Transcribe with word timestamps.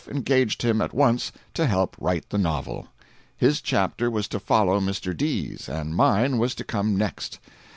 engaged 0.07 0.63
him 0.63 0.81
at 0.81 0.95
once 0.95 1.31
to 1.53 1.67
help 1.67 1.95
write 2.01 2.27
the 2.31 2.37
novel. 2.39 2.87
His 3.37 3.61
chapter 3.61 4.09
was 4.09 4.27
to 4.29 4.39
follow 4.39 4.79
Mr. 4.79 5.15
D.'s, 5.15 5.69
and 5.69 5.95
mine 5.95 6.39
was 6.39 6.55
to 6.55 6.63
come 6.63 6.95
next. 6.97 7.37